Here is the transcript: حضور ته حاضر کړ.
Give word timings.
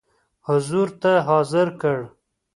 حضور 0.47 0.87
ته 1.01 1.11
حاضر 1.27 1.67
کړ. 1.81 1.97